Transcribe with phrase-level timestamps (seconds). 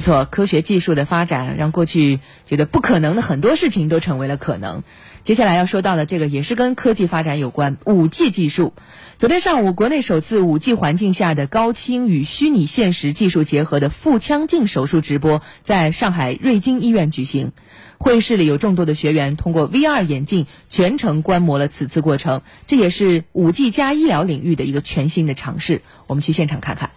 [0.00, 4.82] 错，科学技术的发展让过去觉得不可能的很多事情都成为了可能。
[5.22, 8.72] 接下来要说到的这个也是跟科技发展有关，五 G 技术。
[9.18, 17.52] 昨天上午，国内首次五 G 环境下的高清与虚拟现实技术结合的腹腔镜手术直播在上海瑞金医院举行。
[17.98, 25.82] 会议室里有众多的学员通过 VR 眼镜全程观摩了此次过程，这也是五 G 加医疗领域的一个全新的尝试。
[26.06, 26.90] 我们去现场看看。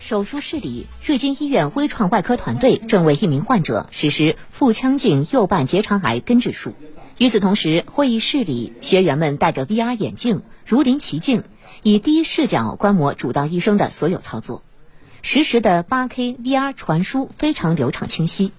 [0.00, 6.72] 手术室里，瑞金医院微创外科团队正为一名患者实施腹腔镜右半结肠癌根治术。
[7.18, 11.42] 与此同时，会议室里学员们戴着 VR 眼镜，如临其境，
[11.82, 14.62] 以第一视角观摩主刀医生的所有操作。
[15.20, 18.52] 实时的 8K VR 传输非常流畅清晰。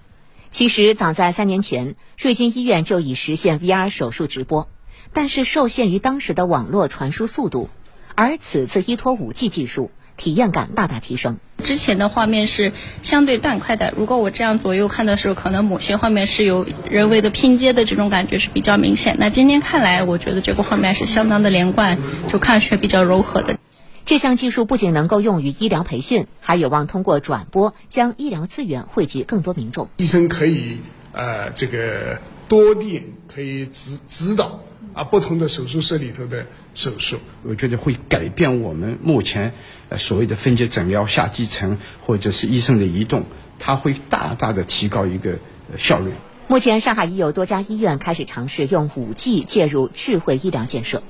[0.50, 4.68] 其实，早在三年前，瑞金医院就已实现 VR 手术直播，
[5.14, 7.70] 但是受限于当时的网络传输速度，
[8.14, 9.90] 而此次依托 5G 技术。
[10.20, 11.38] 体验感大大提升。
[11.64, 19.16] 之前的画面是相对断块的，如果我这样左右看的时候，可能某些画面是有人为的拼接的，这种感觉是比较明显。
[19.18, 21.98] 那今天看来，我觉得这个画面是相当的连贯，
[22.28, 23.56] 就看去比较柔和的。
[24.04, 29.88] 这项技术不仅能够用于医疗培训，还有望通过转播将医疗资源惠及更多民众。
[29.96, 30.76] 医生可以
[31.12, 33.04] 呃这个多点
[33.34, 34.60] 可以指指导。
[34.92, 39.54] 啊，不同的手术室里头的手术，我觉得会改变我们目前
[39.88, 43.24] 呃所谓的分级诊疗下基层或者是医生的移动，
[43.58, 45.38] 它会大大的提高一个
[45.76, 46.12] 效率。
[46.46, 51.02] 目前，上海已有多家医院开始尝试用五 G 介入智慧医疗建设。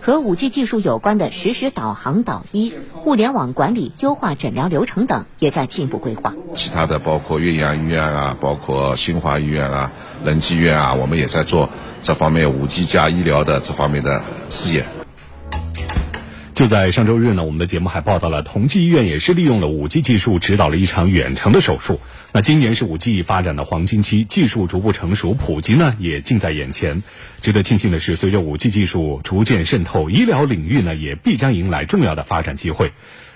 [0.00, 2.72] 和 5G 技术有关的实时导航导医、
[3.04, 6.32] 物联网管理、优化诊疗流程等，也在进一步规划。
[6.54, 9.92] 其他的包括岳阳医院啊，包括新华医院啊、
[10.24, 11.68] 仁济医院啊，我们也在做
[12.02, 14.84] 这方面 5G 加医疗的这方面的事业。
[16.58, 22.00] 就在上周日呢，我们的节目还报道了同济医院也是利用了五 G 技术指导了一场远程的手术。
[22.32, 27.04] 那今年是五 G 发展的黄金期，技术逐步成熟，普及呢也近在眼前。
[27.42, 32.90] 值得庆幸的是，随着五 G 技术逐渐渗透，医疗领域呢也必将迎来重要的发展机会。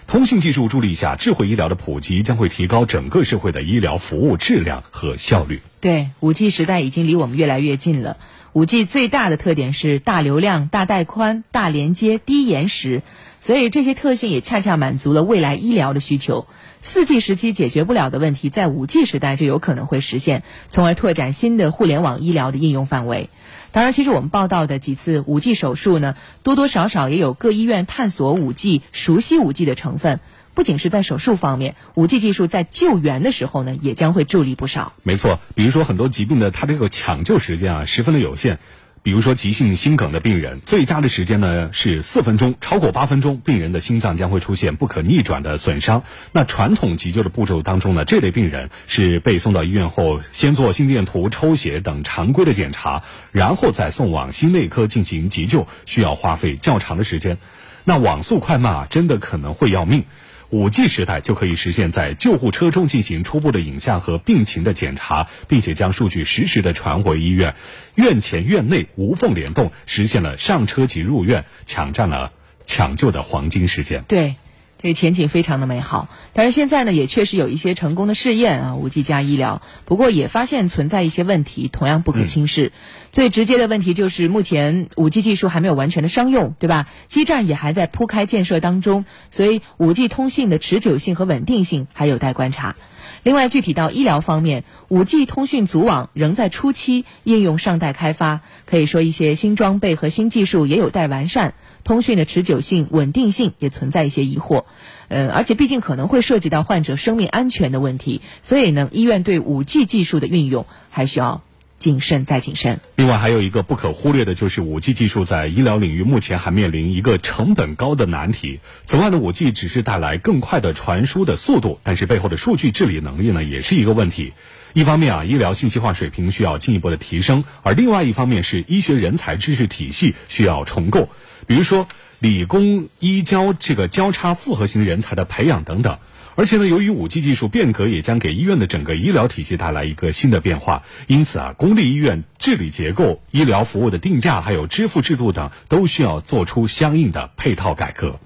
[0.08, 5.60] 通信技术助力下，智慧医疗的普及将会提高整个社会的医疗服务质量和效率。
[5.80, 8.16] 对，五 G 时代已经离我们越来越近了。
[8.54, 13.02] 五 G 最大的特点是大流量、大带宽、大连接、低延时，
[13.40, 16.46] 所以这些特性也恰恰满足了未来医疗的需求。
[16.82, 23.30] 四 G 时期解决不了的问题，在五 G 时代就有可能会实现，从而拓展新的互联网医疗的应用范围。
[23.70, 30.20] 当然，其实我们报道的几次五 G 手术呢，多多少少也有各医院探索五 G、熟悉五 G 的成分。
[30.54, 34.92] 不仅是在手术方面，五 G 技术在救援的时候呢，也将会助力不少。
[35.02, 38.58] 没错，比如说很多疾病的它这个抢救时间啊，十分的有限。
[39.04, 46.04] 比如说急性心梗的病人，最佳的时间呢是四分钟，超过八分钟，病人的心脏将会出现不可逆转的损伤。
[46.30, 53.02] 那传统急救的步骤当中呢，这类病人是被送到医院后，先做心电图、抽血等常规的检查，
[53.32, 57.38] 然后再送往心内科进行急救，需要花费较长的时间。
[57.82, 60.04] 那网速快慢啊，真的可能会要命。
[60.52, 67.54] 五 G 时代就可以实现，在救护车中进行初步的影像和病情的检查，并且将数据实时的传回医院，
[67.94, 72.32] 院前院内无缝联动，实现了上车即入院，抢占了
[72.66, 74.04] 抢救的黄金时间。
[74.06, 74.36] 对。
[74.82, 82.72] 这个前景非常的美好，但是现在呢，也确实有一些成功的试验啊，五 G 加医疗，不过也发现存在一些问题，同样不可轻视。
[83.12, 86.88] 最直接的问题就是目前五 G 技术还没有完全的商用，对吧？
[87.06, 92.74] 基站也还在铺开建设当中，所以五 G 通信的持久性和稳定性还有待观察。
[93.22, 101.54] 另外，具体到医疗方面，，5G 通讯组网仍在初期，应用尚待开发，可以说一些新装备和新技术也有待完善。
[101.84, 104.64] 通讯的持久性、稳定性也存在一些疑惑，
[105.08, 111.42] 呃，而且毕竟可能会涉及到患者生命安全的问题，所以呢，医院对 5G 技术的运用还需要
[111.82, 112.80] 谨慎再谨慎。
[112.94, 118.60] 另外，还有一个不可忽略的就是五 G 技术在医疗领域目前还面临一个成本高的难题。
[118.84, 124.32] 此外呢，五 G 只是带来更快的传输的速度，但是背后的数据治理能力呢，也是一个问题。
[124.74, 131.08] 一方面啊，医疗信息化水平需要进一步的提升，而另外一方面是医学人才知识体系需要重构。
[131.46, 131.88] 比如说，
[132.20, 135.98] 理工医交这个交叉复合型人才的培养等等，
[136.34, 140.82] 而且呢，由于五 G 技术变革，也将给医院的整个医疗体系带来一个新的变化。
[141.06, 148.18] 因此啊，公立医院治理结构、医疗服务的定价，还有支付制度等，都需要做出相应的配套改革。